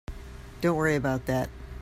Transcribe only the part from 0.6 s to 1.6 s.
Don't worry about that.